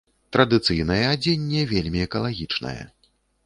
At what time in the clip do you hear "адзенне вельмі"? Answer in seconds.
1.11-2.03